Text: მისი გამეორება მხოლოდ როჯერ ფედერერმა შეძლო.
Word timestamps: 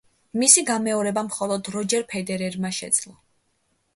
მისი 0.43 0.61
გამეორება 0.69 1.23
მხოლოდ 1.27 1.69
როჯერ 1.75 2.07
ფედერერმა 2.13 2.73
შეძლო. 2.81 3.15